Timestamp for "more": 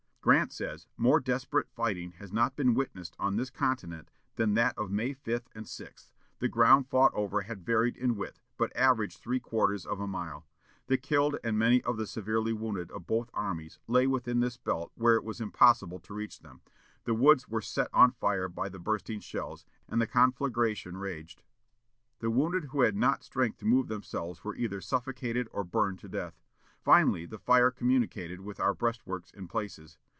0.97-1.19